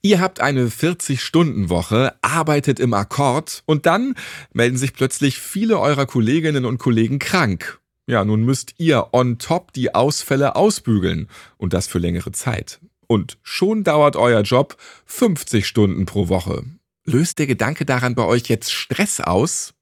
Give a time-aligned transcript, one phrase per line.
[0.00, 4.14] Ihr habt eine 40-Stunden-Woche, arbeitet im Akkord und dann
[4.52, 7.80] melden sich plötzlich viele eurer Kolleginnen und Kollegen krank.
[8.06, 12.80] Ja, nun müsst ihr on top die Ausfälle ausbügeln und das für längere Zeit.
[13.08, 14.76] Und schon dauert euer Job
[15.06, 16.62] 50 Stunden pro Woche.
[17.04, 19.74] Löst der Gedanke daran bei euch jetzt Stress aus?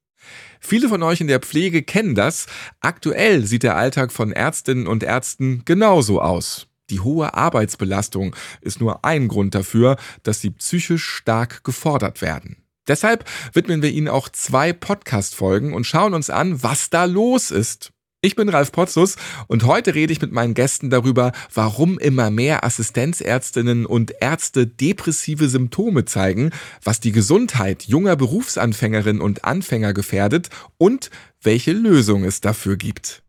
[0.61, 2.46] Viele von euch in der Pflege kennen das.
[2.80, 6.69] Aktuell sieht der Alltag von Ärztinnen und Ärzten genauso aus.
[6.91, 12.56] Die hohe Arbeitsbelastung ist nur ein Grund dafür, dass sie psychisch stark gefordert werden.
[12.88, 17.91] Deshalb widmen wir Ihnen auch zwei Podcast-Folgen und schauen uns an, was da los ist.
[18.23, 19.16] Ich bin Ralf Potzus
[19.47, 25.48] und heute rede ich mit meinen Gästen darüber, warum immer mehr Assistenzärztinnen und Ärzte depressive
[25.48, 26.50] Symptome zeigen,
[26.83, 31.11] was die Gesundheit junger Berufsanfängerinnen und Anfänger gefährdet und
[31.42, 33.23] welche Lösung es dafür gibt.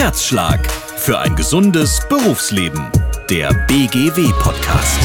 [0.00, 2.90] Herzschlag für ein gesundes Berufsleben.
[3.28, 4.98] Der BGW-Podcast.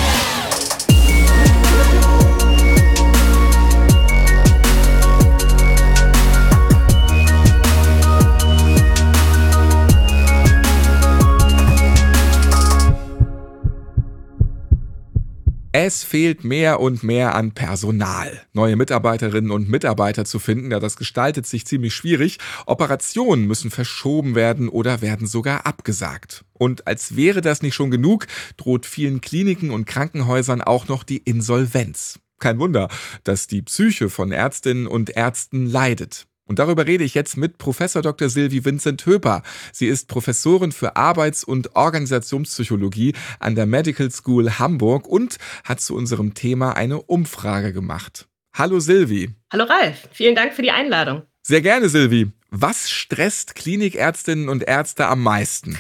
[15.78, 18.42] Es fehlt mehr und mehr an Personal.
[18.54, 22.38] Neue Mitarbeiterinnen und Mitarbeiter zu finden, ja, das gestaltet sich ziemlich schwierig.
[22.66, 26.46] Operationen müssen verschoben werden oder werden sogar abgesagt.
[26.54, 31.18] Und als wäre das nicht schon genug, droht vielen Kliniken und Krankenhäusern auch noch die
[31.18, 32.22] Insolvenz.
[32.40, 32.88] Kein Wunder,
[33.26, 36.26] dass die Psyche von Ärztinnen und Ärzten leidet.
[36.48, 38.30] Und darüber rede ich jetzt mit Professor Dr.
[38.30, 39.42] Silvi Vincent Höper.
[39.72, 45.96] Sie ist Professorin für Arbeits- und Organisationspsychologie an der Medical School Hamburg und hat zu
[45.96, 48.28] unserem Thema eine Umfrage gemacht.
[48.54, 49.32] Hallo Silvi.
[49.52, 51.24] Hallo Ralf, vielen Dank für die Einladung.
[51.42, 52.32] Sehr gerne, Silvi.
[52.52, 55.78] Was stresst Klinikärztinnen und Ärzte am meisten?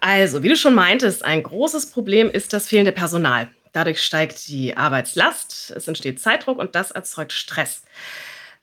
[0.00, 3.48] Also, wie du schon meintest, ein großes Problem ist das fehlende Personal.
[3.72, 7.82] Dadurch steigt die Arbeitslast, es entsteht Zeitdruck und das erzeugt Stress.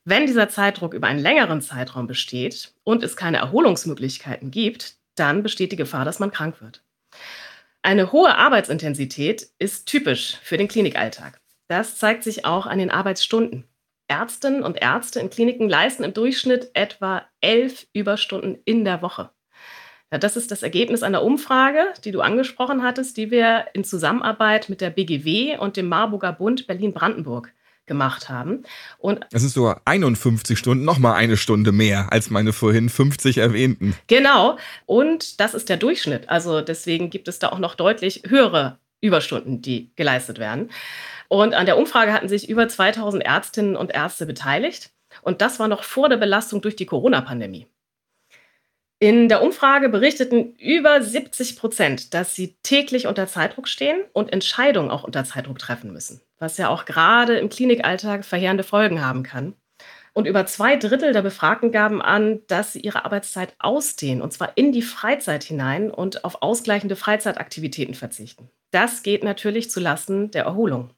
[0.09, 5.73] Wenn dieser Zeitdruck über einen längeren Zeitraum besteht und es keine Erholungsmöglichkeiten gibt, dann besteht
[5.73, 6.81] die Gefahr, dass man krank wird.
[7.81, 11.41] Eine hohe Arbeitsintensität ist typisch für den Klinikalltag.
[11.67, 13.65] Das zeigt sich auch an den Arbeitsstunden.
[14.07, 19.31] Ärztinnen und Ärzte in Kliniken leisten im Durchschnitt etwa elf Überstunden in der Woche.
[20.09, 24.69] Ja, das ist das Ergebnis einer Umfrage, die du angesprochen hattest, die wir in Zusammenarbeit
[24.69, 27.51] mit der BGW und dem Marburger Bund Berlin-Brandenburg
[27.87, 28.63] gemacht haben.
[28.99, 33.95] Und das ist so 51 Stunden, nochmal eine Stunde mehr als meine vorhin 50 erwähnten.
[34.07, 34.57] Genau.
[34.85, 36.29] Und das ist der Durchschnitt.
[36.29, 40.69] Also deswegen gibt es da auch noch deutlich höhere Überstunden, die geleistet werden.
[41.29, 44.91] Und an der Umfrage hatten sich über 2000 Ärztinnen und Ärzte beteiligt.
[45.21, 47.67] Und das war noch vor der Belastung durch die Corona-Pandemie.
[48.99, 54.89] In der Umfrage berichteten über 70 Prozent, dass sie täglich unter Zeitdruck stehen und Entscheidungen
[54.89, 59.53] auch unter Zeitdruck treffen müssen, was ja auch gerade im Klinikalltag verheerende Folgen haben kann.
[60.13, 64.57] Und über zwei Drittel der Befragten gaben an, dass sie ihre Arbeitszeit ausdehnen, und zwar
[64.57, 68.49] in die Freizeit hinein und auf ausgleichende Freizeitaktivitäten verzichten.
[68.71, 70.89] Das geht natürlich zulasten der Erholung.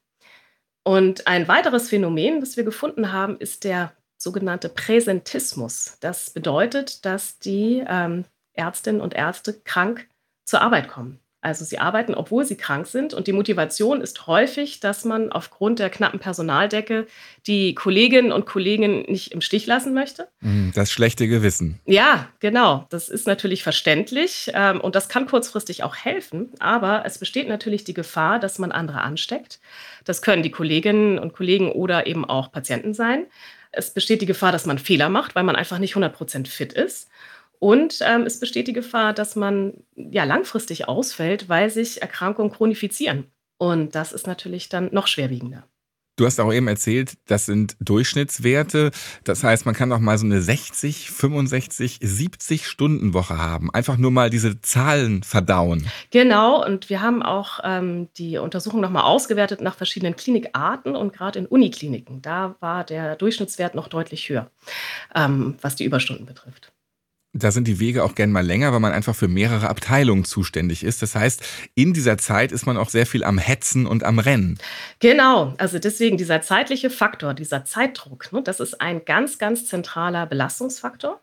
[0.83, 5.97] Und ein weiteres Phänomen, das wir gefunden haben, ist der sogenannte Präsentismus.
[5.99, 10.07] Das bedeutet, dass die ähm, Ärztinnen und Ärzte krank
[10.45, 11.19] zur Arbeit kommen.
[11.41, 13.13] Also sie arbeiten, obwohl sie krank sind.
[13.13, 17.07] Und die Motivation ist häufig, dass man aufgrund der knappen Personaldecke
[17.47, 20.27] die Kolleginnen und Kollegen nicht im Stich lassen möchte.
[20.41, 21.79] Mhm, das schlechte Gewissen.
[21.85, 22.85] Ja, genau.
[22.89, 26.51] Das ist natürlich verständlich ähm, und das kann kurzfristig auch helfen.
[26.59, 29.59] Aber es besteht natürlich die Gefahr, dass man andere ansteckt.
[30.03, 33.27] Das können die Kolleginnen und Kollegen oder eben auch Patienten sein.
[33.71, 37.09] Es besteht die Gefahr, dass man Fehler macht, weil man einfach nicht 100% fit ist.
[37.59, 43.25] Und ähm, es besteht die Gefahr, dass man ja langfristig ausfällt, weil sich Erkrankungen chronifizieren.
[43.57, 45.65] Und das ist natürlich dann noch schwerwiegender.
[46.19, 48.91] Du hast auch eben erzählt, das sind Durchschnittswerte.
[49.23, 53.73] Das heißt, man kann auch mal so eine 60, 65, 70 Stunden Woche haben.
[53.73, 55.87] Einfach nur mal diese Zahlen verdauen.
[56.11, 56.65] Genau.
[56.65, 61.45] Und wir haben auch ähm, die Untersuchung nochmal ausgewertet nach verschiedenen Klinikarten und gerade in
[61.45, 62.21] Unikliniken.
[62.21, 64.51] Da war der Durchschnittswert noch deutlich höher,
[65.15, 66.73] ähm, was die Überstunden betrifft.
[67.33, 70.83] Da sind die Wege auch gern mal länger, weil man einfach für mehrere Abteilungen zuständig
[70.83, 71.03] ist.
[71.03, 71.43] Das heißt,
[71.75, 74.57] in dieser Zeit ist man auch sehr viel am Hetzen und am Rennen.
[74.99, 80.25] Genau, also deswegen dieser zeitliche Faktor, dieser Zeitdruck, ne, das ist ein ganz, ganz zentraler
[80.25, 81.21] Belastungsfaktor.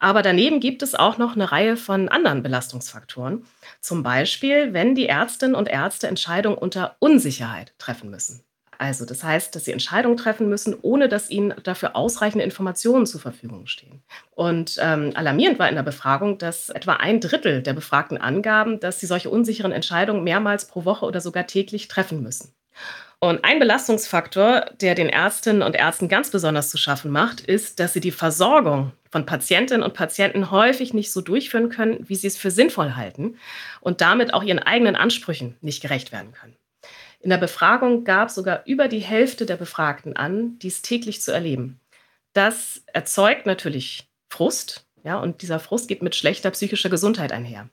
[0.00, 3.44] Aber daneben gibt es auch noch eine Reihe von anderen Belastungsfaktoren.
[3.80, 8.42] Zum Beispiel, wenn die Ärztinnen und Ärzte Entscheidungen unter Unsicherheit treffen müssen.
[8.78, 13.20] Also das heißt, dass sie Entscheidungen treffen müssen, ohne dass ihnen dafür ausreichende Informationen zur
[13.20, 14.02] Verfügung stehen.
[14.34, 19.00] Und ähm, alarmierend war in der Befragung, dass etwa ein Drittel der Befragten angaben, dass
[19.00, 22.54] sie solche unsicheren Entscheidungen mehrmals pro Woche oder sogar täglich treffen müssen.
[23.18, 27.94] Und ein Belastungsfaktor, der den Ärztinnen und Ärzten ganz besonders zu schaffen macht, ist, dass
[27.94, 32.36] sie die Versorgung von Patientinnen und Patienten häufig nicht so durchführen können, wie sie es
[32.36, 33.38] für sinnvoll halten
[33.80, 36.56] und damit auch ihren eigenen Ansprüchen nicht gerecht werden können.
[37.26, 41.80] In der Befragung gab sogar über die Hälfte der Befragten an, dies täglich zu erleben.
[42.34, 47.68] Das erzeugt natürlich Frust, ja, und dieser Frust geht mit schlechter psychischer Gesundheit einher.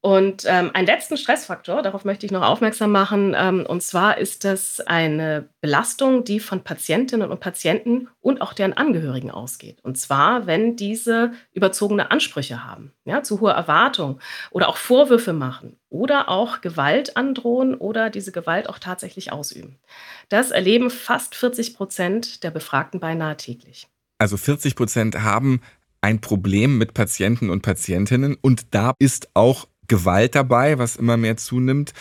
[0.00, 4.44] Und ähm, einen letzten Stressfaktor, darauf möchte ich noch aufmerksam machen, ähm, und zwar ist
[4.44, 9.80] das eine Belastung, die von Patientinnen und Patienten und auch deren Angehörigen ausgeht.
[9.82, 14.20] Und zwar, wenn diese überzogene Ansprüche haben, ja, zu hohe Erwartungen
[14.52, 19.80] oder auch Vorwürfe machen oder auch Gewalt androhen oder diese Gewalt auch tatsächlich ausüben.
[20.28, 23.88] Das erleben fast 40 Prozent der Befragten beinahe täglich.
[24.18, 25.60] Also 40 Prozent haben
[26.00, 31.36] ein Problem mit Patienten und Patientinnen und da ist auch Gewalt dabei, was immer mehr
[31.36, 31.92] zunimmt.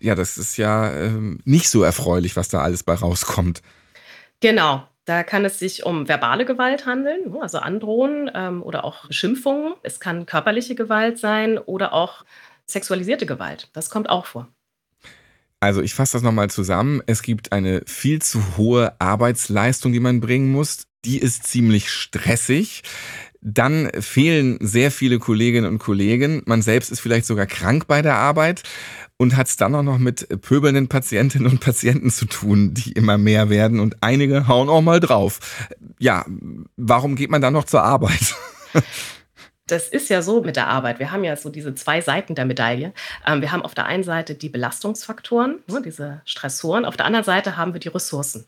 [0.00, 3.62] Ja, das ist ja ähm, nicht so erfreulich, was da alles bei rauskommt.
[4.40, 4.86] Genau.
[5.06, 9.74] Da kann es sich um verbale Gewalt handeln, ne, also Androhen ähm, oder auch Beschimpfungen.
[9.84, 12.24] Es kann körperliche Gewalt sein oder auch
[12.66, 13.70] sexualisierte Gewalt.
[13.72, 14.48] Das kommt auch vor.
[15.60, 17.02] Also ich fasse das nochmal zusammen.
[17.06, 20.88] Es gibt eine viel zu hohe Arbeitsleistung, die man bringen muss.
[21.04, 22.82] Die ist ziemlich stressig.
[23.48, 26.42] Dann fehlen sehr viele Kolleginnen und Kollegen.
[26.46, 28.64] Man selbst ist vielleicht sogar krank bei der Arbeit
[29.18, 33.18] und hat es dann auch noch mit pöbelnden Patientinnen und Patienten zu tun, die immer
[33.18, 35.68] mehr werden und einige hauen auch mal drauf.
[36.00, 36.26] Ja,
[36.76, 38.34] warum geht man dann noch zur Arbeit?
[39.68, 41.00] Das ist ja so mit der Arbeit.
[41.00, 42.92] Wir haben ja so diese zwei Seiten der Medaille.
[43.26, 46.84] Ähm, wir haben auf der einen Seite die Belastungsfaktoren, ne, diese Stressoren.
[46.84, 48.46] Auf der anderen Seite haben wir die Ressourcen.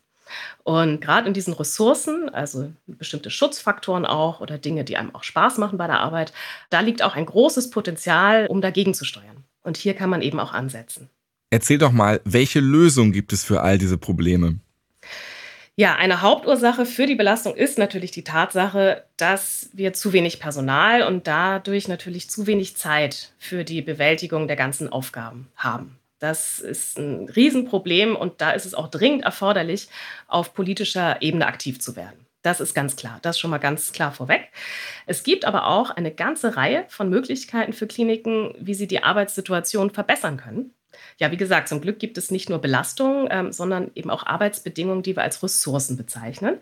[0.63, 5.57] Und gerade in diesen Ressourcen, also bestimmte Schutzfaktoren auch oder Dinge, die einem auch Spaß
[5.57, 6.33] machen bei der Arbeit,
[6.69, 9.43] da liegt auch ein großes Potenzial, um dagegen zu steuern.
[9.63, 11.09] Und hier kann man eben auch ansetzen.
[11.49, 14.59] Erzähl doch mal, welche Lösung gibt es für all diese Probleme?
[15.75, 21.03] Ja, eine Hauptursache für die Belastung ist natürlich die Tatsache, dass wir zu wenig Personal
[21.03, 25.98] und dadurch natürlich zu wenig Zeit für die Bewältigung der ganzen Aufgaben haben.
[26.19, 29.87] Das ist ein Riesenproblem und da ist es auch dringend erforderlich,
[30.27, 32.25] auf politischer Ebene aktiv zu werden.
[32.41, 33.19] Das ist ganz klar.
[33.21, 34.49] Das schon mal ganz klar vorweg.
[35.05, 39.91] Es gibt aber auch eine ganze Reihe von Möglichkeiten für Kliniken, wie sie die Arbeitssituation
[39.91, 40.73] verbessern können.
[41.17, 45.03] Ja, wie gesagt, zum Glück gibt es nicht nur Belastungen, ähm, sondern eben auch Arbeitsbedingungen,
[45.03, 46.59] die wir als Ressourcen bezeichnen.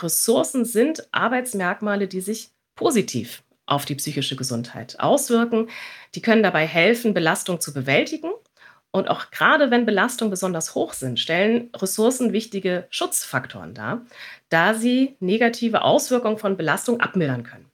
[0.00, 5.68] Ressourcen sind Arbeitsmerkmale, die sich positiv auf die psychische Gesundheit auswirken.
[6.14, 8.30] Die können dabei helfen, Belastung zu bewältigen
[8.96, 14.06] und auch gerade wenn Belastungen besonders hoch sind, stellen Ressourcen wichtige Schutzfaktoren dar,
[14.48, 17.66] da sie negative Auswirkungen von Belastung abmildern können.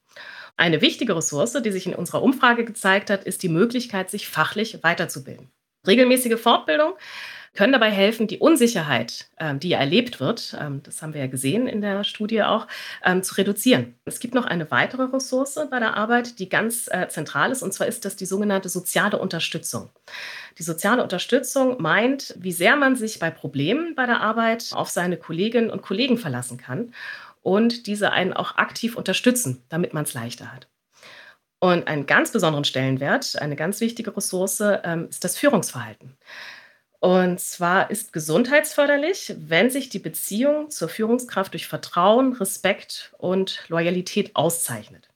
[0.56, 4.82] Eine wichtige Ressource, die sich in unserer Umfrage gezeigt hat, ist die Möglichkeit, sich fachlich
[4.82, 5.50] weiterzubilden.
[5.86, 6.94] Regelmäßige Fortbildung
[7.54, 11.26] können dabei helfen, die Unsicherheit, ähm, die ja erlebt wird, ähm, das haben wir ja
[11.26, 12.66] gesehen in der Studie auch,
[13.04, 13.94] ähm, zu reduzieren.
[14.06, 17.74] Es gibt noch eine weitere Ressource bei der Arbeit, die ganz äh, zentral ist, und
[17.74, 19.90] zwar ist das die sogenannte soziale Unterstützung.
[20.58, 25.18] Die soziale Unterstützung meint, wie sehr man sich bei Problemen bei der Arbeit auf seine
[25.18, 26.94] Kolleginnen und Kollegen verlassen kann
[27.42, 30.68] und diese einen auch aktiv unterstützen, damit man es leichter hat.
[31.58, 36.16] Und einen ganz besonderen Stellenwert, eine ganz wichtige Ressource ist das Führungsverhalten.
[37.02, 44.36] Und zwar ist gesundheitsförderlich, wenn sich die Beziehung zur Führungskraft durch Vertrauen, Respekt und Loyalität
[44.36, 45.08] auszeichnet.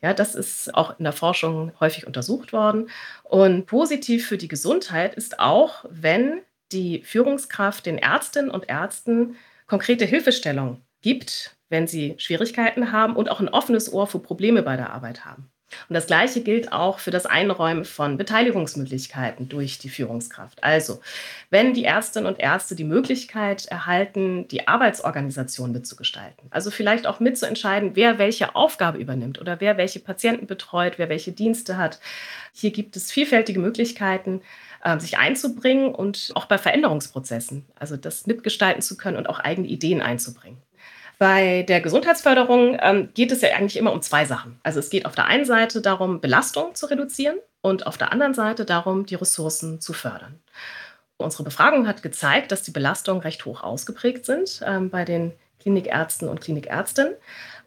[0.00, 2.88] Ja, das ist auch in der Forschung häufig untersucht worden.
[3.24, 6.40] Und positiv für die Gesundheit ist auch, wenn
[6.72, 9.36] die Führungskraft den Ärztinnen und Ärzten
[9.66, 14.78] konkrete Hilfestellung gibt, wenn sie Schwierigkeiten haben und auch ein offenes Ohr für Probleme bei
[14.78, 15.50] der Arbeit haben.
[15.88, 20.62] Und das Gleiche gilt auch für das Einräumen von Beteiligungsmöglichkeiten durch die Führungskraft.
[20.62, 21.00] Also,
[21.50, 27.92] wenn die Ärztinnen und Ärzte die Möglichkeit erhalten, die Arbeitsorganisation mitzugestalten, also vielleicht auch mitzuentscheiden,
[27.94, 32.00] wer welche Aufgabe übernimmt oder wer welche Patienten betreut, wer welche Dienste hat.
[32.52, 34.40] Hier gibt es vielfältige Möglichkeiten,
[34.84, 39.66] äh, sich einzubringen und auch bei Veränderungsprozessen, also das mitgestalten zu können und auch eigene
[39.66, 40.58] Ideen einzubringen.
[41.18, 44.58] Bei der Gesundheitsförderung ähm, geht es ja eigentlich immer um zwei Sachen.
[44.62, 48.34] Also es geht auf der einen Seite darum, Belastung zu reduzieren und auf der anderen
[48.34, 50.40] Seite darum, die Ressourcen zu fördern.
[51.16, 56.28] Unsere Befragung hat gezeigt, dass die Belastungen recht hoch ausgeprägt sind ähm, bei den Klinikärzten
[56.28, 57.14] und Klinikärztinnen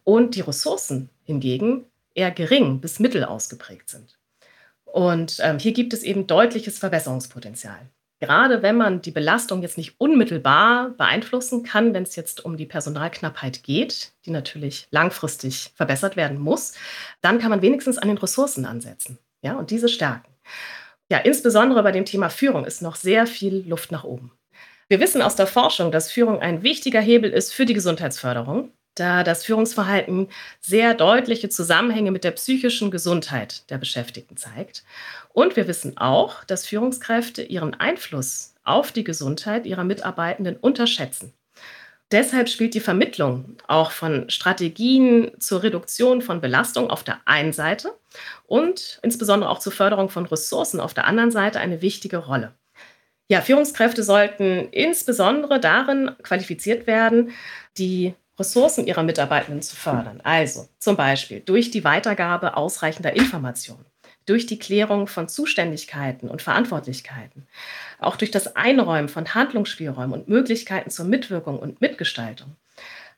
[0.03, 4.17] und die Ressourcen hingegen eher gering bis mittel ausgeprägt sind.
[4.85, 7.89] Und ähm, hier gibt es eben deutliches Verbesserungspotenzial.
[8.19, 12.65] Gerade wenn man die Belastung jetzt nicht unmittelbar beeinflussen kann, wenn es jetzt um die
[12.65, 16.73] Personalknappheit geht, die natürlich langfristig verbessert werden muss,
[17.21, 20.33] dann kann man wenigstens an den Ressourcen ansetzen ja, und diese stärken.
[21.11, 24.31] Ja, insbesondere bei dem Thema Führung ist noch sehr viel Luft nach oben.
[24.89, 29.23] Wir wissen aus der Forschung, dass Führung ein wichtiger Hebel ist für die Gesundheitsförderung, da
[29.23, 34.83] das Führungsverhalten sehr deutliche Zusammenhänge mit der psychischen Gesundheit der Beschäftigten zeigt.
[35.33, 41.33] Und wir wissen auch, dass Führungskräfte ihren Einfluss auf die Gesundheit ihrer Mitarbeitenden unterschätzen.
[42.11, 47.97] Deshalb spielt die Vermittlung auch von Strategien zur Reduktion von Belastung auf der einen Seite
[48.45, 52.53] und insbesondere auch zur Förderung von Ressourcen auf der anderen Seite eine wichtige Rolle.
[53.29, 57.31] Ja, Führungskräfte sollten insbesondere darin qualifiziert werden,
[57.77, 60.21] die Ressourcen ihrer Mitarbeitenden zu fördern.
[60.23, 63.85] Also zum Beispiel durch die Weitergabe ausreichender Informationen,
[64.25, 67.47] durch die Klärung von Zuständigkeiten und Verantwortlichkeiten,
[67.99, 72.55] auch durch das Einräumen von Handlungsspielräumen und Möglichkeiten zur Mitwirkung und Mitgestaltung,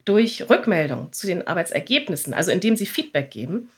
[0.06, 3.70] durch Rückmeldung zu den Arbeitsergebnissen, also indem sie Feedback geben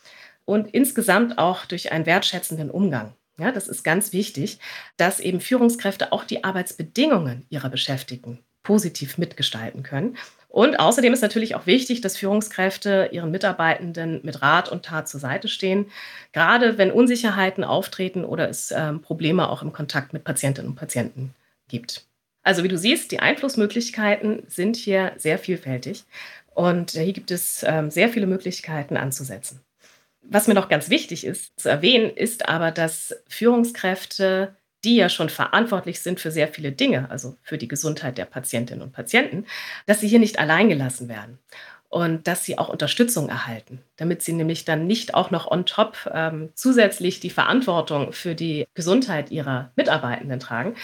[0.45, 3.13] und insgesamt auch durch einen wertschätzenden Umgang.
[3.37, 4.59] Ja, das ist ganz wichtig,
[4.97, 10.17] dass eben Führungskräfte auch die Arbeitsbedingungen ihrer Beschäftigten positiv mitgestalten können.
[10.51, 15.21] Und außerdem ist natürlich auch wichtig, dass Führungskräfte ihren Mitarbeitenden mit Rat und Tat zur
[15.21, 15.85] Seite stehen,
[16.33, 21.33] gerade wenn Unsicherheiten auftreten oder es äh, Probleme auch im Kontakt mit Patientinnen und Patienten
[21.69, 22.05] gibt.
[22.43, 26.03] Also wie du siehst, die Einflussmöglichkeiten sind hier sehr vielfältig
[26.53, 29.61] und hier gibt es äh, sehr viele Möglichkeiten anzusetzen.
[30.21, 34.53] Was mir noch ganz wichtig ist zu erwähnen, ist aber, dass Führungskräfte,
[34.83, 38.81] die ja schon verantwortlich sind für sehr viele Dinge, also für die Gesundheit der Patientinnen
[38.81, 39.45] und Patienten,
[39.85, 41.39] dass sie hier nicht allein gelassen werden
[41.91, 46.09] und dass sie auch Unterstützung erhalten, damit sie nämlich dann nicht auch noch on top
[46.13, 50.75] ähm, zusätzlich die Verantwortung für die Gesundheit ihrer Mitarbeitenden tragen,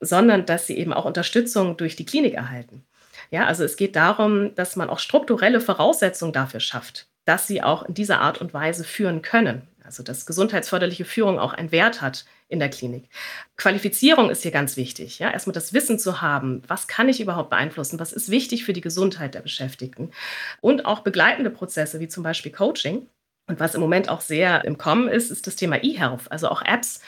[0.00, 2.84] sondern dass sie eben auch Unterstützung durch die Klinik erhalten.
[3.30, 7.84] Ja, also es geht darum, dass man auch strukturelle Voraussetzungen dafür schafft, dass sie auch
[7.84, 9.62] in dieser Art und Weise führen können.
[9.90, 13.08] Also dass gesundheitsförderliche Führung auch einen Wert hat in der Klinik.
[13.56, 15.18] Qualifizierung ist hier ganz wichtig.
[15.18, 15.32] Ja?
[15.32, 18.82] Erstmal das Wissen zu haben, was kann ich überhaupt beeinflussen, was ist wichtig für die
[18.82, 20.12] Gesundheit der Beschäftigten.
[20.60, 23.08] Und auch begleitende Prozesse wie zum Beispiel Coaching.
[23.50, 26.62] Und was im Moment auch sehr im Kommen ist, ist das Thema E-Health, also auch
[26.62, 27.00] Apps,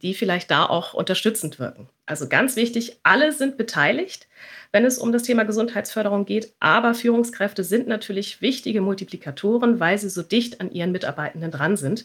[0.00, 1.88] die vielleicht da auch unterstützend wirken.
[2.06, 4.28] Also ganz wichtig, alle sind beteiligt
[4.72, 6.52] wenn es um das Thema Gesundheitsförderung geht.
[6.60, 12.04] Aber Führungskräfte sind natürlich wichtige Multiplikatoren, weil sie so dicht an ihren Mitarbeitenden dran sind.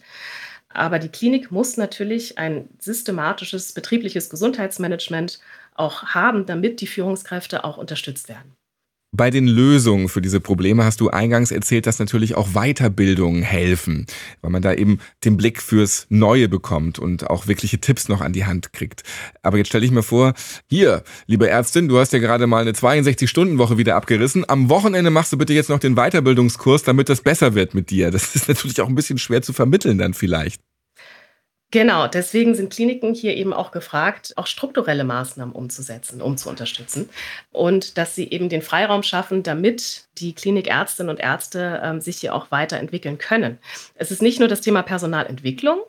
[0.70, 5.40] Aber die Klinik muss natürlich ein systematisches betriebliches Gesundheitsmanagement
[5.76, 8.56] auch haben, damit die Führungskräfte auch unterstützt werden.
[9.16, 14.08] Bei den Lösungen für diese Probleme hast du eingangs erzählt, dass natürlich auch Weiterbildungen helfen,
[14.42, 18.34] weil man da eben den Blick fürs Neue bekommt und auch wirkliche Tipps noch an
[18.34, 19.04] die Hand kriegt.
[19.44, 20.34] Aber jetzt stelle ich mir vor,
[20.68, 24.50] hier, liebe Ärztin, du hast ja gerade mal eine 62-Stunden-Woche wieder abgerissen.
[24.50, 28.10] Am Wochenende machst du bitte jetzt noch den Weiterbildungskurs, damit das besser wird mit dir.
[28.10, 30.60] Das ist natürlich auch ein bisschen schwer zu vermitteln dann vielleicht.
[31.74, 37.10] Genau, deswegen sind Kliniken hier eben auch gefragt, auch strukturelle Maßnahmen umzusetzen, um zu unterstützen.
[37.52, 42.36] Und dass sie eben den Freiraum schaffen, damit die Klinikärztinnen und Ärzte ähm, sich hier
[42.36, 43.58] auch weiterentwickeln können.
[43.96, 45.80] Es ist nicht nur das Thema Personalentwicklung,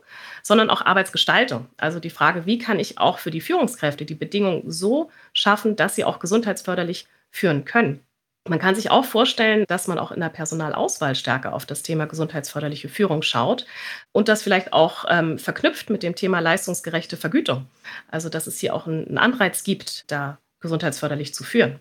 [0.42, 1.66] sondern auch Arbeitsgestaltung.
[1.76, 5.96] Also die Frage, wie kann ich auch für die Führungskräfte die Bedingungen so schaffen, dass
[5.96, 8.00] sie auch gesundheitsförderlich führen können.
[8.46, 12.06] Man kann sich auch vorstellen, dass man auch in der Personalauswahl stärker auf das Thema
[12.06, 13.64] gesundheitsförderliche Führung schaut
[14.12, 17.66] und das vielleicht auch ähm, verknüpft mit dem Thema leistungsgerechte Vergütung.
[18.10, 21.80] Also dass es hier auch einen Anreiz gibt, da gesundheitsförderlich zu führen.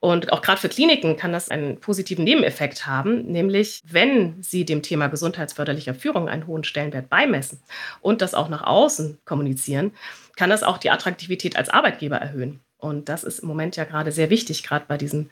[0.00, 4.82] Und auch gerade für Kliniken kann das einen positiven Nebeneffekt haben, nämlich wenn sie dem
[4.82, 7.62] Thema gesundheitsförderlicher Führung einen hohen Stellenwert beimessen
[8.00, 9.92] und das auch nach außen kommunizieren,
[10.36, 12.60] kann das auch die Attraktivität als Arbeitgeber erhöhen.
[12.84, 15.30] Und das ist im Moment ja gerade sehr wichtig, gerade bei diesem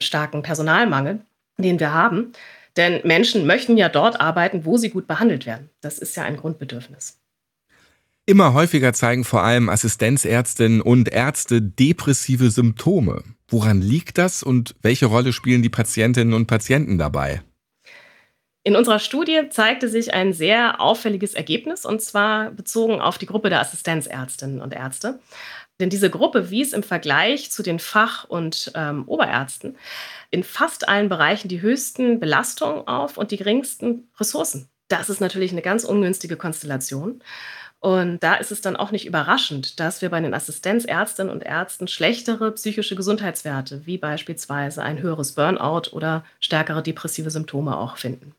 [0.00, 1.20] starken Personalmangel,
[1.58, 2.32] den wir haben.
[2.76, 5.70] Denn Menschen möchten ja dort arbeiten, wo sie gut behandelt werden.
[5.80, 7.18] Das ist ja ein Grundbedürfnis.
[8.26, 13.22] Immer häufiger zeigen vor allem Assistenzärztinnen und Ärzte depressive Symptome.
[13.48, 17.42] Woran liegt das und welche Rolle spielen die Patientinnen und Patienten dabei?
[18.64, 23.48] In unserer Studie zeigte sich ein sehr auffälliges Ergebnis, und zwar bezogen auf die Gruppe
[23.48, 25.20] der Assistenzärztinnen und Ärzte.
[25.80, 29.76] Denn diese Gruppe wies im Vergleich zu den Fach- und ähm, Oberärzten
[30.30, 34.68] in fast allen Bereichen die höchsten Belastungen auf und die geringsten Ressourcen.
[34.88, 37.22] Das ist natürlich eine ganz ungünstige Konstellation.
[37.80, 41.88] Und da ist es dann auch nicht überraschend, dass wir bei den Assistenzärztinnen und Ärzten
[41.88, 48.34] schlechtere psychische Gesundheitswerte, wie beispielsweise ein höheres Burnout oder stärkere depressive Symptome auch finden.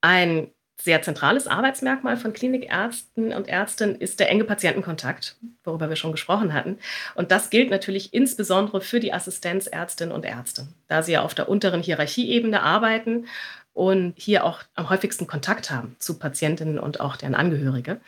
[0.00, 6.12] Ein sehr zentrales Arbeitsmerkmal von Klinikärzten und Ärztinnen ist der enge Patientenkontakt, worüber wir schon
[6.12, 6.78] gesprochen hatten.
[7.14, 11.48] Und das gilt natürlich insbesondere für die Assistenzärztinnen und Ärzte, da sie ja auf der
[11.48, 13.26] unteren Hierarchieebene arbeiten
[13.72, 18.00] und hier auch am häufigsten Kontakt haben zu Patientinnen und auch deren Angehörige.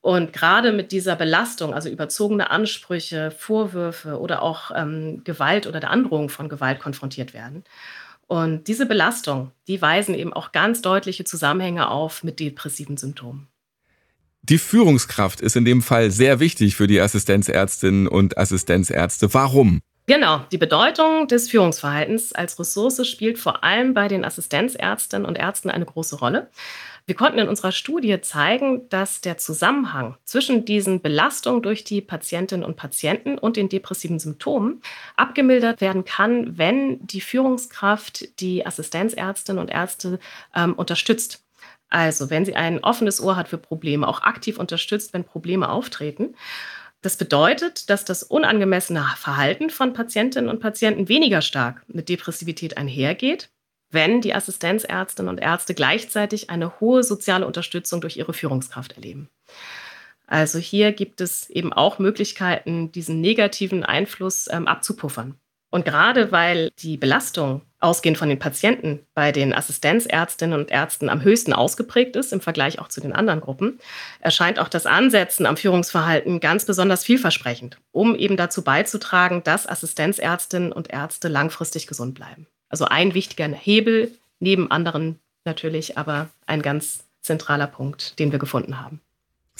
[0.00, 5.90] Und gerade mit dieser Belastung, also überzogene Ansprüche, Vorwürfe oder auch ähm, Gewalt oder der
[5.90, 7.64] Androhung von Gewalt konfrontiert werden.
[8.28, 13.48] Und diese Belastung, die weisen eben auch ganz deutliche Zusammenhänge auf mit depressiven Symptomen.
[14.42, 19.32] Die Führungskraft ist in dem Fall sehr wichtig für die Assistenzärztinnen und Assistenzärzte.
[19.34, 19.80] Warum?
[20.06, 25.68] Genau, die Bedeutung des Führungsverhaltens als Ressource spielt vor allem bei den Assistenzärztinnen und Ärzten
[25.68, 26.50] eine große Rolle.
[27.08, 32.66] Wir konnten in unserer Studie zeigen, dass der Zusammenhang zwischen diesen Belastungen durch die Patientinnen
[32.66, 34.82] und Patienten und den depressiven Symptomen
[35.16, 40.18] abgemildert werden kann, wenn die Führungskraft die Assistenzärztinnen und Ärzte
[40.54, 41.46] ähm, unterstützt.
[41.88, 46.34] Also wenn sie ein offenes Ohr hat für Probleme, auch aktiv unterstützt, wenn Probleme auftreten.
[47.00, 53.48] Das bedeutet, dass das unangemessene Verhalten von Patientinnen und Patienten weniger stark mit Depressivität einhergeht
[53.90, 59.28] wenn die Assistenzärztinnen und Ärzte gleichzeitig eine hohe soziale Unterstützung durch ihre Führungskraft erleben.
[60.26, 65.34] Also hier gibt es eben auch Möglichkeiten, diesen negativen Einfluss ähm, abzupuffern.
[65.70, 71.22] Und gerade weil die Belastung ausgehend von den Patienten bei den Assistenzärztinnen und Ärzten am
[71.22, 73.78] höchsten ausgeprägt ist, im Vergleich auch zu den anderen Gruppen,
[74.20, 80.72] erscheint auch das Ansetzen am Führungsverhalten ganz besonders vielversprechend, um eben dazu beizutragen, dass Assistenzärztinnen
[80.72, 82.46] und Ärzte langfristig gesund bleiben.
[82.68, 88.80] Also ein wichtiger Hebel, neben anderen natürlich, aber ein ganz zentraler Punkt, den wir gefunden
[88.80, 89.00] haben.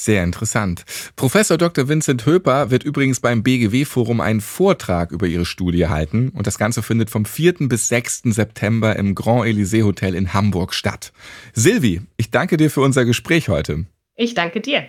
[0.00, 0.84] Sehr interessant.
[1.16, 1.88] Professor Dr.
[1.88, 6.82] Vincent Höper wird übrigens beim BGW-Forum einen Vortrag über ihre Studie halten und das Ganze
[6.82, 7.68] findet vom 4.
[7.68, 8.22] bis 6.
[8.26, 11.12] September im Grand Elysée Hotel in Hamburg statt.
[11.52, 13.86] Silvi, ich danke dir für unser Gespräch heute.
[14.14, 14.86] Ich danke dir.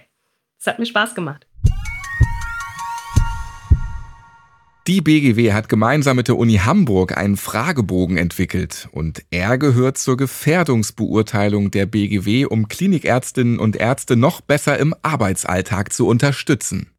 [0.60, 1.48] Es hat mir Spaß gemacht.
[4.90, 10.18] Die BGW hat gemeinsam mit der Uni Hamburg einen Fragebogen entwickelt und er gehört zur
[10.18, 16.90] Gefährdungsbeurteilung der BGW, um Klinikärztinnen und Ärzte noch besser im Arbeitsalltag zu unterstützen.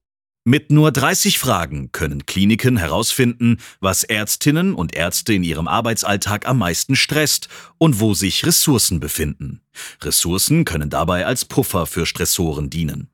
[0.45, 6.59] Mit nur 30 Fragen können Kliniken herausfinden, was Ärztinnen und Ärzte in ihrem Arbeitsalltag am
[6.59, 9.63] meisten stresst und wo sich Ressourcen befinden.
[10.01, 13.10] Ressourcen können dabei als Puffer für Stressoren dienen.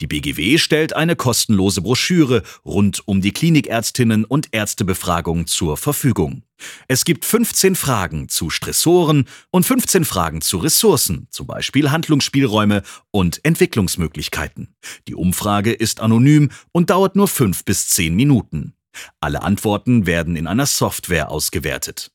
[0.00, 6.42] Die BGW stellt eine kostenlose Broschüre rund um die Klinikärztinnen und Ärztebefragung zur Verfügung.
[6.88, 13.44] Es gibt 15 Fragen zu Stressoren und 15 Fragen zu Ressourcen, zum Beispiel Handlungsspielräume und
[13.44, 14.74] Entwicklungsmöglichkeiten.
[15.08, 18.75] Die Umfrage ist anonym und dauert nur 5 bis 10 Minuten.
[19.20, 22.10] Alle Antworten werden in einer Software ausgewertet.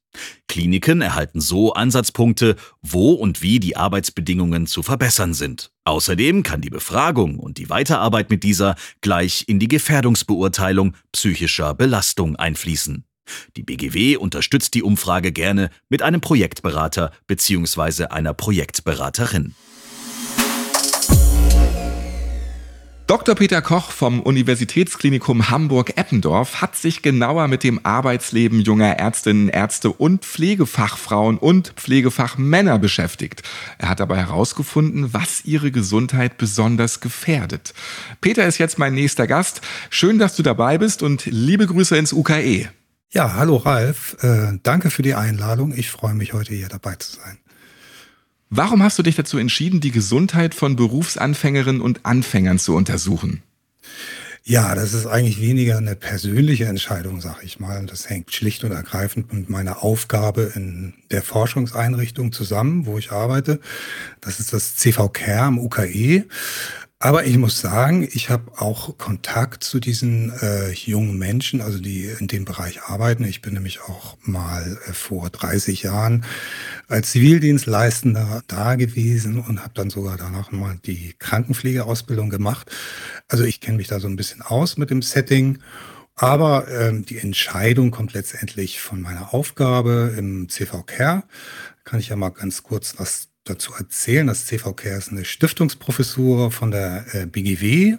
[0.48, 5.72] Kliniken erhalten so Ansatzpunkte, wo und wie die Arbeitsbedingungen zu verbessern sind.
[5.86, 12.36] Außerdem kann die Befragung und die Weiterarbeit mit dieser gleich in die Gefährdungsbeurteilung psychischer Belastung
[12.36, 13.06] einfließen.
[13.56, 18.06] Die BGW unterstützt die Umfrage gerne mit einem Projektberater bzw.
[18.06, 19.56] einer Projektberaterin.
[23.12, 23.36] Dr.
[23.36, 30.24] Peter Koch vom Universitätsklinikum Hamburg-Eppendorf hat sich genauer mit dem Arbeitsleben junger Ärztinnen, Ärzte und
[30.24, 33.44] Pflegefachfrauen und Pflegefachmänner beschäftigt.
[33.80, 37.74] Er hat dabei herausgefunden, was ihre Gesundheit besonders gefährdet.
[38.22, 39.60] Peter ist jetzt mein nächster Gast.
[39.90, 42.70] Schön, dass du dabei bist und liebe Grüße ins UKE.
[43.10, 44.16] Ja, hallo Ralf.
[44.22, 45.74] Äh, danke für die Einladung.
[45.76, 47.38] Ich freue mich, heute hier dabei zu sein.
[48.54, 53.42] Warum hast du dich dazu entschieden, die Gesundheit von Berufsanfängerinnen und Anfängern zu untersuchen?
[54.44, 57.86] Ja, das ist eigentlich weniger eine persönliche Entscheidung, sag ich mal.
[57.86, 63.62] Das hängt schlicht und ergreifend mit meiner Aufgabe in der Forschungseinrichtung zusammen, wo ich arbeite.
[64.20, 66.26] Das ist das CV Care am UKE.
[67.04, 72.06] Aber ich muss sagen, ich habe auch Kontakt zu diesen äh, jungen Menschen, also die
[72.06, 73.24] in dem Bereich arbeiten.
[73.24, 76.24] Ich bin nämlich auch mal äh, vor 30 Jahren
[76.88, 82.70] als Zivildienstleistender da gewesen und habe dann sogar danach mal die Krankenpflegeausbildung gemacht.
[83.28, 85.58] Also ich kenne mich da so ein bisschen aus mit dem Setting.
[86.14, 91.24] Aber ähm, die Entscheidung kommt letztendlich von meiner Aufgabe im CV Care.
[91.84, 94.28] Kann ich ja mal ganz kurz was dazu erzählen.
[94.28, 97.98] Das CVK ist eine Stiftungsprofessur von der äh, BGW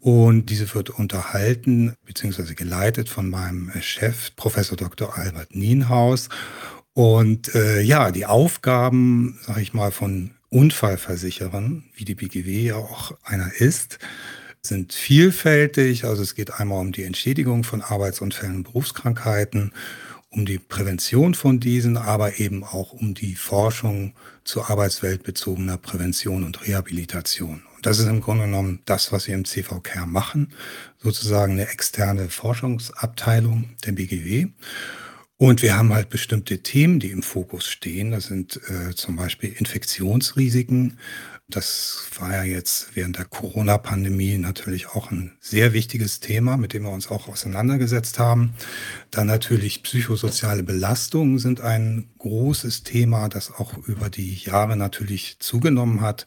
[0.00, 2.54] und diese wird unterhalten bzw.
[2.54, 5.16] geleitet von meinem äh, Chef, Professor Dr.
[5.16, 6.28] Albert Nienhaus.
[6.92, 13.16] Und äh, ja, die Aufgaben, sage ich mal, von Unfallversicherern, wie die BGW ja auch
[13.24, 13.98] einer ist,
[14.62, 16.04] sind vielfältig.
[16.04, 19.72] Also es geht einmal um die Entschädigung von Arbeitsunfällen und Berufskrankheiten
[20.30, 24.14] um die Prävention von diesen, aber eben auch um die Forschung
[24.44, 27.62] zu arbeitsweltbezogener Prävention und Rehabilitation.
[27.76, 30.52] Und das ist im Grunde genommen das, was wir im CV Care machen,
[30.98, 34.48] sozusagen eine externe Forschungsabteilung der BGW.
[35.36, 38.12] Und wir haben halt bestimmte Themen, die im Fokus stehen.
[38.12, 40.98] Das sind äh, zum Beispiel Infektionsrisiken.
[41.50, 46.84] Das war ja jetzt während der Corona-Pandemie natürlich auch ein sehr wichtiges Thema, mit dem
[46.84, 48.54] wir uns auch auseinandergesetzt haben.
[49.10, 56.00] Dann natürlich psychosoziale Belastungen sind ein großes Thema, das auch über die Jahre natürlich zugenommen
[56.00, 56.24] hat.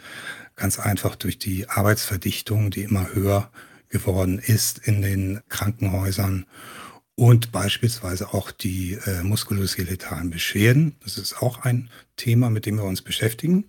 [0.56, 3.49] Ganz einfach durch die Arbeitsverdichtung, die immer höher
[3.89, 6.45] geworden ist in den Krankenhäusern
[7.15, 10.95] und beispielsweise auch die äh, muskuloskeletalen Beschwerden.
[11.03, 13.65] Das ist auch ein Thema, mit dem wir uns beschäftigen.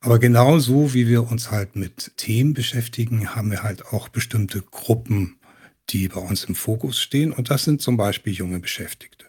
[0.00, 5.38] Aber genauso wie wir uns halt mit Themen beschäftigen, haben wir halt auch bestimmte Gruppen,
[5.90, 7.32] die bei uns im Fokus stehen.
[7.32, 9.24] Und das sind zum Beispiel junge Beschäftigte.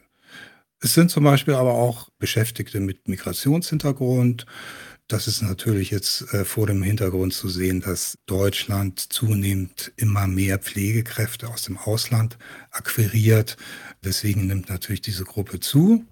[0.79, 4.45] Es sind zum Beispiel aber auch Beschäftigte mit Migrationshintergrund,
[5.07, 10.59] das ist natürlich jetzt äh, vor dem Hintergrund zu sehen, dass Deutschland zunehmend immer mehr
[10.59, 12.37] Pflegekräfte aus dem Ausland
[12.71, 13.55] akquiriert.
[14.03, 16.05] Deswegen nimmt natürlich diese Gruppe zu.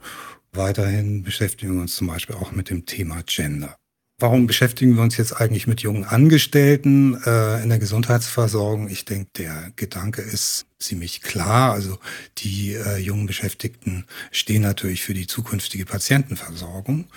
[0.55, 3.77] Weiterhin beschäftigen wir uns zum Beispiel auch mit dem Thema Gender.
[4.17, 8.87] Warum beschäftigen wir uns jetzt eigentlich mit jungen Angestellten äh, in der Gesundheitsversorgung?
[8.87, 11.73] Ich denke, der Gedanke ist ziemlich klar.
[11.73, 11.99] Also
[12.37, 17.07] die äh, jungen Beschäftigten stehen natürlich für die zukünftige Patientenversorgung.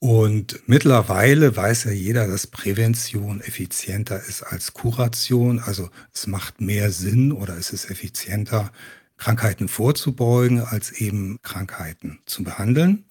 [0.00, 5.60] Und mittlerweile weiß ja jeder, dass Prävention effizienter ist als Kuration.
[5.60, 8.72] Also es macht mehr Sinn oder es ist effizienter,
[9.22, 13.04] Krankheiten vorzubeugen, als eben Krankheiten zu behandeln.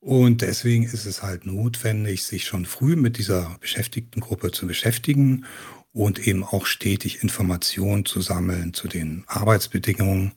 [0.00, 5.44] Und deswegen ist es halt notwendig, sich schon früh mit dieser Beschäftigtengruppe zu beschäftigen
[5.92, 10.32] und eben auch stetig Informationen zu sammeln zu den Arbeitsbedingungen,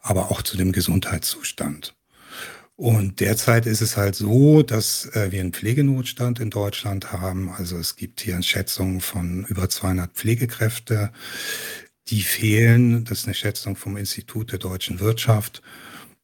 [0.00, 1.96] aber auch zu dem Gesundheitszustand.
[2.76, 7.50] Und derzeit ist es halt so, dass äh, wir einen Pflegenotstand in Deutschland haben.
[7.50, 11.12] Also es gibt hier eine Schätzung von über 200 Pflegekräfte,
[12.08, 13.04] die fehlen.
[13.04, 15.62] Das ist eine Schätzung vom Institut der deutschen Wirtschaft.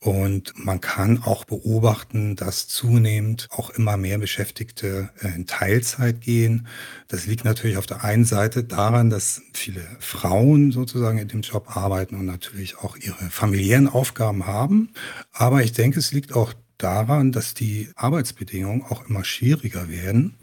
[0.00, 6.68] Und man kann auch beobachten, dass zunehmend auch immer mehr Beschäftigte äh, in Teilzeit gehen.
[7.08, 11.76] Das liegt natürlich auf der einen Seite daran, dass viele Frauen sozusagen in dem Job
[11.76, 14.90] arbeiten und natürlich auch ihre familiären Aufgaben haben.
[15.32, 20.36] Aber ich denke, es liegt auch daran, dass die Arbeitsbedingungen auch immer schwieriger werden.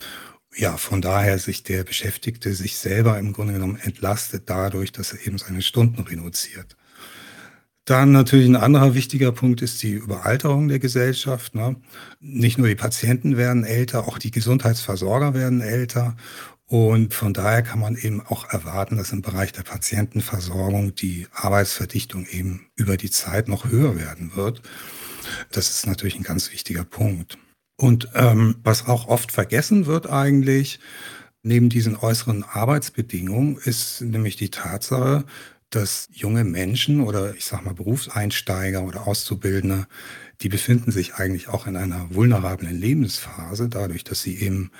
[0.57, 5.27] Ja, von daher sich der Beschäftigte sich selber im Grunde genommen entlastet dadurch, dass er
[5.27, 6.77] eben seine Stunden reduziert.
[7.83, 11.53] Dann natürlich ein anderer wichtiger Punkt ist die Überalterung der Gesellschaft.
[11.55, 11.75] Ne?
[12.19, 16.15] Nicht nur die Patienten werden älter, auch die Gesundheitsversorger werden älter.
[16.67, 22.25] Und von daher kann man eben auch erwarten, dass im Bereich der Patientenversorgung die Arbeitsverdichtung
[22.25, 24.63] eben über die Zeit noch höher werden wird.
[25.51, 27.37] Das ist natürlich ein ganz wichtiger Punkt.
[27.77, 30.79] Und ähm, was auch oft vergessen wird eigentlich,
[31.43, 35.25] neben diesen äußeren Arbeitsbedingungen, ist nämlich die Tatsache,
[35.69, 39.87] dass junge Menschen oder ich sage mal Berufseinsteiger oder Auszubildende,
[40.41, 44.71] die befinden sich eigentlich auch in einer vulnerablen Lebensphase, dadurch, dass sie eben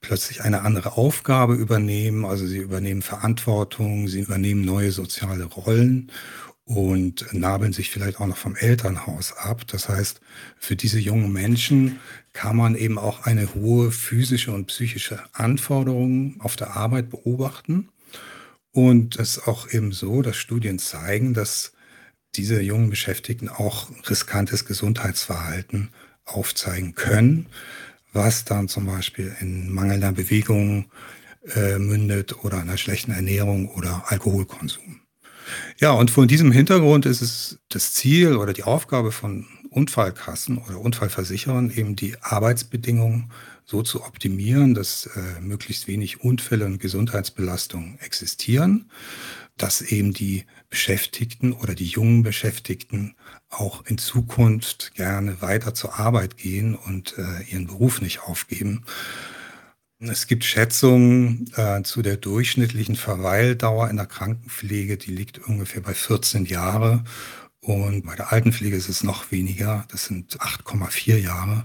[0.00, 2.24] plötzlich eine andere Aufgabe übernehmen.
[2.26, 6.12] Also sie übernehmen Verantwortung, sie übernehmen neue soziale Rollen
[6.64, 9.66] und nabeln sich vielleicht auch noch vom Elternhaus ab.
[9.66, 10.20] Das heißt,
[10.58, 12.00] für diese jungen Menschen
[12.34, 17.88] kann man eben auch eine hohe physische und psychische Anforderung auf der Arbeit beobachten.
[18.72, 21.72] Und es ist auch eben so, dass Studien zeigen, dass
[22.34, 25.90] diese jungen Beschäftigten auch riskantes Gesundheitsverhalten
[26.24, 27.46] aufzeigen können,
[28.12, 30.86] was dann zum Beispiel in mangelnder Bewegung
[31.54, 35.00] äh, mündet oder einer schlechten Ernährung oder Alkoholkonsum.
[35.78, 40.80] Ja, und vor diesem Hintergrund ist es das Ziel oder die Aufgabe von Unfallkassen oder
[40.80, 43.30] Unfallversicherern, eben die Arbeitsbedingungen
[43.64, 48.90] so zu optimieren, dass äh, möglichst wenig Unfälle und Gesundheitsbelastungen existieren,
[49.56, 53.14] dass eben die Beschäftigten oder die jungen Beschäftigten
[53.48, 58.84] auch in Zukunft gerne weiter zur Arbeit gehen und äh, ihren Beruf nicht aufgeben.
[60.00, 65.94] Es gibt Schätzungen äh, zu der durchschnittlichen Verweildauer in der Krankenpflege, die liegt ungefähr bei
[65.94, 67.04] 14 Jahre.
[67.64, 71.64] Und bei der Altenpflege ist es noch weniger, das sind 8,4 Jahre.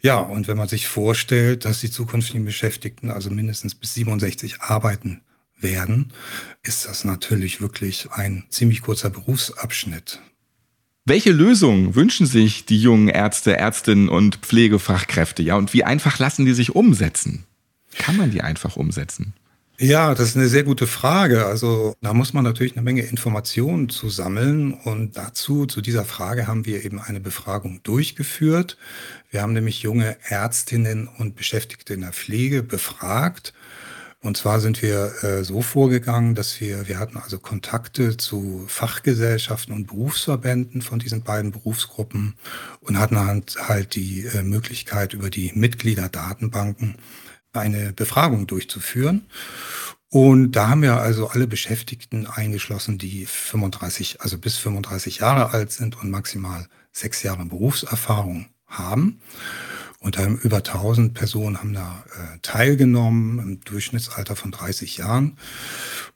[0.00, 5.22] Ja, und wenn man sich vorstellt, dass die zukünftigen Beschäftigten also mindestens bis 67 arbeiten
[5.58, 6.12] werden,
[6.62, 10.20] ist das natürlich wirklich ein ziemlich kurzer Berufsabschnitt.
[11.04, 15.42] Welche Lösungen wünschen sich die jungen Ärzte, Ärztinnen und Pflegefachkräfte?
[15.42, 17.44] Ja, und wie einfach lassen die sich umsetzen?
[17.96, 19.34] Kann man die einfach umsetzen?
[19.80, 21.46] Ja, das ist eine sehr gute Frage.
[21.46, 24.72] Also da muss man natürlich eine Menge Informationen zu sammeln.
[24.74, 28.76] Und dazu, zu dieser Frage, haben wir eben eine Befragung durchgeführt.
[29.30, 33.52] Wir haben nämlich junge Ärztinnen und Beschäftigte in der Pflege befragt.
[34.20, 39.72] Und zwar sind wir äh, so vorgegangen, dass wir, wir hatten also Kontakte zu Fachgesellschaften
[39.72, 42.34] und Berufsverbänden von diesen beiden Berufsgruppen
[42.80, 46.96] und hatten halt, halt die äh, Möglichkeit, über die Mitgliederdatenbanken
[47.52, 49.26] eine Befragung durchzuführen.
[50.10, 55.70] Und da haben wir also alle Beschäftigten eingeschlossen, die 35, also bis 35 Jahre alt
[55.70, 59.20] sind und maximal sechs Jahre Berufserfahrung haben.
[60.00, 65.36] Und haben über 1000 Personen haben da äh, teilgenommen, im Durchschnittsalter von 30 Jahren.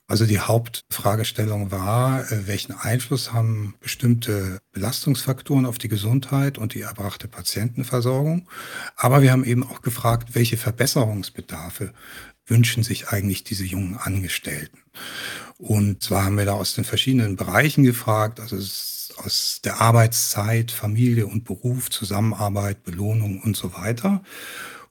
[0.07, 6.83] Also die Hauptfragestellung war, äh, welchen Einfluss haben bestimmte Belastungsfaktoren auf die Gesundheit und die
[6.83, 8.49] erbrachte Patientenversorgung.
[8.95, 11.93] Aber wir haben eben auch gefragt, welche Verbesserungsbedarfe
[12.47, 14.79] wünschen sich eigentlich diese jungen Angestellten.
[15.59, 18.57] Und zwar haben wir da aus den verschiedenen Bereichen gefragt, also
[19.19, 24.23] aus der Arbeitszeit, Familie und Beruf, Zusammenarbeit, Belohnung und so weiter.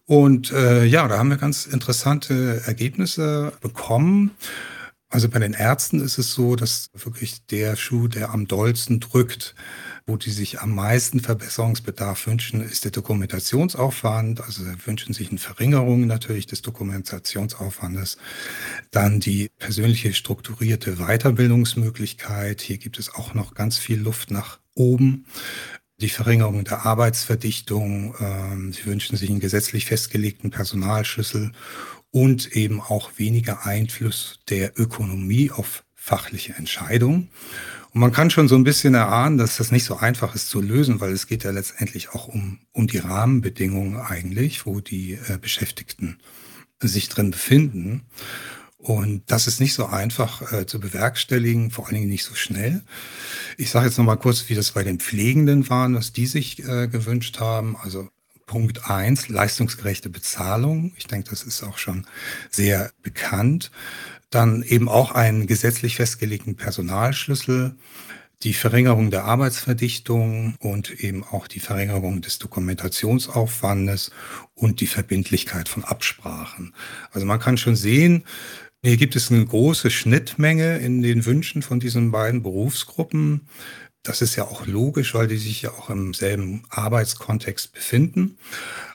[0.05, 4.31] Und äh, ja, da haben wir ganz interessante Ergebnisse bekommen.
[5.11, 9.55] Also bei den Ärzten ist es so, dass wirklich der Schuh, der am dollsten drückt,
[10.07, 14.39] wo die sich am meisten Verbesserungsbedarf wünschen, ist der Dokumentationsaufwand.
[14.39, 18.17] Also wünschen sich eine Verringerung natürlich des Dokumentationsaufwandes.
[18.91, 22.61] Dann die persönliche strukturierte Weiterbildungsmöglichkeit.
[22.61, 25.25] Hier gibt es auch noch ganz viel Luft nach oben
[25.99, 28.15] die Verringerung der Arbeitsverdichtung.
[28.19, 31.51] Ähm, sie wünschen sich einen gesetzlich festgelegten Personalschlüssel
[32.11, 37.29] und eben auch weniger Einfluss der Ökonomie auf fachliche Entscheidungen.
[37.93, 40.61] Und man kann schon so ein bisschen erahnen, dass das nicht so einfach ist zu
[40.61, 45.37] lösen, weil es geht ja letztendlich auch um, um die Rahmenbedingungen eigentlich, wo die äh,
[45.39, 46.19] Beschäftigten
[46.79, 48.03] sich drin befinden.
[48.77, 52.81] Und das ist nicht so einfach äh, zu bewerkstelligen, vor allen Dingen nicht so schnell.
[53.57, 56.59] Ich sage jetzt noch mal kurz, wie das bei den Pflegenden waren, was die sich
[56.67, 57.75] äh, gewünscht haben.
[57.75, 58.09] Also
[58.51, 60.91] Punkt eins, leistungsgerechte Bezahlung.
[60.97, 62.05] Ich denke, das ist auch schon
[62.49, 63.71] sehr bekannt.
[64.29, 67.75] Dann eben auch einen gesetzlich festgelegten Personalschlüssel,
[68.43, 74.11] die Verringerung der Arbeitsverdichtung und eben auch die Verringerung des Dokumentationsaufwandes
[74.53, 76.73] und die Verbindlichkeit von Absprachen.
[77.13, 78.25] Also man kann schon sehen,
[78.83, 83.47] hier gibt es eine große Schnittmenge in den Wünschen von diesen beiden Berufsgruppen.
[84.03, 88.37] Das ist ja auch logisch, weil die sich ja auch im selben Arbeitskontext befinden.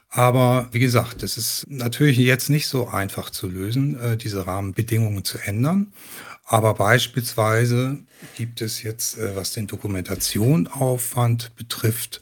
[0.08, 5.24] Aber wie gesagt, es ist natürlich jetzt nicht so einfach zu lösen, äh, diese Rahmenbedingungen
[5.24, 5.92] zu ändern.
[6.44, 7.98] Aber beispielsweise
[8.36, 12.20] gibt es jetzt, äh, was den Dokumentationaufwand betrifft,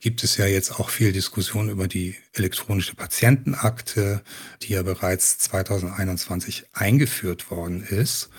[0.00, 4.22] gibt es ja jetzt auch viel Diskussion über die elektronische Patientenakte,
[4.62, 8.30] die ja bereits 2021 eingeführt worden ist.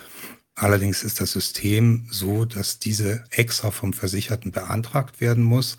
[0.56, 5.78] Allerdings ist das System so, dass diese extra vom Versicherten beantragt werden muss.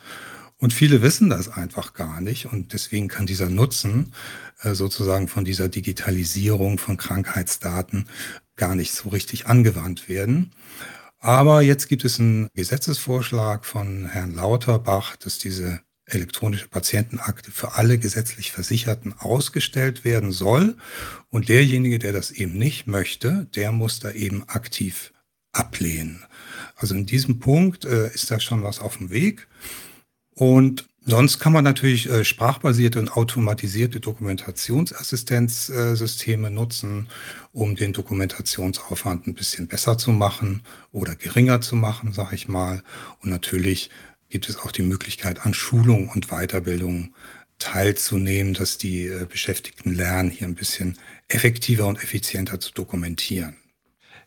[0.57, 2.47] Und viele wissen das einfach gar nicht.
[2.47, 4.15] Und deswegen kann dieser Nutzen
[4.63, 8.09] äh, sozusagen von dieser Digitalisierung von Krankheitsdaten
[8.57, 10.53] gar nicht so richtig angewandt werden.
[11.19, 15.81] Aber jetzt gibt es einen Gesetzesvorschlag von Herrn Lauterbach, dass diese
[16.15, 20.77] elektronische Patientenakte für alle gesetzlich Versicherten ausgestellt werden soll.
[21.31, 25.13] Und derjenige, der das eben nicht möchte, der muss da eben aktiv
[25.53, 26.25] ablehnen.
[26.77, 29.47] Also in diesem Punkt äh, ist da schon was auf dem Weg.
[30.35, 37.09] Und sonst kann man natürlich äh, sprachbasierte und automatisierte Dokumentationsassistenzsysteme äh, nutzen,
[37.53, 42.83] um den Dokumentationsaufwand ein bisschen besser zu machen oder geringer zu machen, sage ich mal.
[43.21, 43.91] Und natürlich
[44.33, 47.15] gibt es auch die Möglichkeit, an Schulung und Weiterbildung
[47.59, 50.97] teilzunehmen, dass die äh, Beschäftigten lernen, hier ein bisschen
[51.29, 53.57] effektiver und effizienter zu dokumentieren.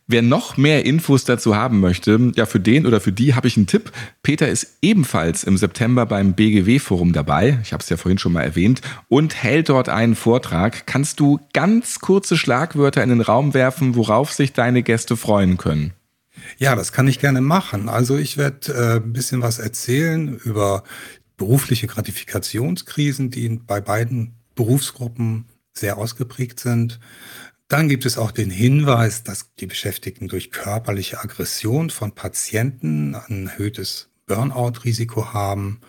[0.07, 3.57] Wer noch mehr Infos dazu haben möchte, ja, für den oder für die habe ich
[3.57, 3.91] einen Tipp.
[4.21, 7.57] Peter ist ebenfalls im September beim BGW-Forum dabei.
[7.63, 10.85] Ich habe es ja vorhin schon mal erwähnt und hält dort einen Vortrag.
[10.85, 15.93] Kannst du ganz kurze Schlagwörter in den Raum werfen, worauf sich deine Gäste freuen können?
[16.57, 17.89] Ja, das kann ich gerne machen.
[17.89, 20.83] Also ich werde äh, ein bisschen was erzählen über
[21.37, 26.99] berufliche Gratifikationskrisen, die bei beiden Berufsgruppen sehr ausgeprägt sind.
[27.67, 33.47] Dann gibt es auch den Hinweis, dass die Beschäftigten durch körperliche Aggression von Patienten ein
[33.47, 35.81] erhöhtes Burnout-Risiko haben.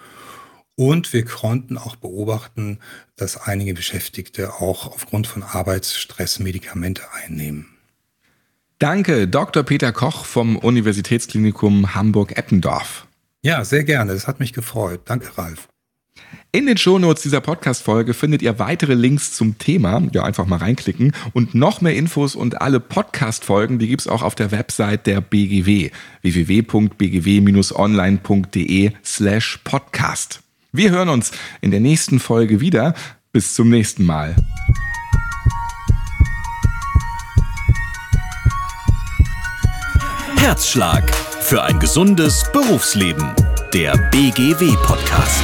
[0.75, 2.81] Und wir konnten auch beobachten,
[3.15, 7.76] dass einige Beschäftigte auch aufgrund von Arbeitsstress Medikamente einnehmen.
[8.79, 9.63] Danke, Dr.
[9.63, 13.07] Peter Koch vom Universitätsklinikum Hamburg-Eppendorf.
[13.43, 14.13] Ja, sehr gerne.
[14.13, 15.01] Es hat mich gefreut.
[15.07, 15.69] Danke, Ralf.
[16.53, 20.03] In den Shownotes dieser Podcast-Folge findet ihr weitere Links zum Thema.
[20.13, 21.13] Ja, einfach mal reinklicken.
[21.33, 25.91] Und noch mehr Infos und alle Podcast-Folgen, die gibt's auch auf der Website der BGW.
[26.23, 30.41] www.bgw-online.de slash podcast.
[30.73, 32.95] Wir hören uns in der nächsten Folge wieder.
[33.33, 34.37] Bis zum nächsten Mal.
[40.47, 43.35] Herzschlag für ein gesundes Berufsleben.
[43.75, 45.43] Der BGW-Podcast.